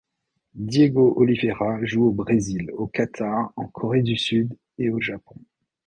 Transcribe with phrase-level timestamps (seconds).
[0.55, 5.35] Diego Oliveira joue au Brésil, au Qatar, en Corée du Sud, et au Japon.